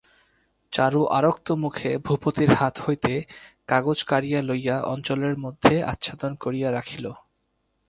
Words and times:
চারু 0.73 1.01
আরক্তমুখে 1.09 1.91
ভূপতির 2.05 2.51
হাত 2.53 2.75
হইতে 2.85 3.13
কাগজ 3.67 3.99
কাড়িয়া 4.03 4.39
লইয়া 4.41 4.77
অঞ্চলের 4.93 5.35
মধ্যে 5.37 5.73
আচ্ছাদন 5.83 6.31
করিয়া 6.35 6.69
রাখিল। 6.71 7.05